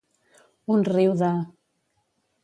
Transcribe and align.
Un 0.75 0.85
riu 0.87 1.13
de. 1.19 1.29